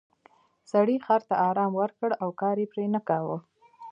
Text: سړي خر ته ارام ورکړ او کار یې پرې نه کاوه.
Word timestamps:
سړي 0.71 0.97
خر 1.05 1.21
ته 1.29 1.35
ارام 1.49 1.71
ورکړ 1.81 2.09
او 2.23 2.29
کار 2.41 2.55
یې 2.61 2.67
پرې 2.73 2.85
نه 2.95 3.01
کاوه. 3.07 3.37